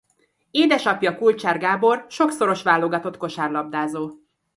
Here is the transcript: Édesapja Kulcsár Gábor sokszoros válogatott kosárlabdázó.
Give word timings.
Édesapja 0.51 1.15
Kulcsár 1.17 1.57
Gábor 1.59 2.05
sokszoros 2.09 2.61
válogatott 2.63 3.17
kosárlabdázó. 3.17 4.11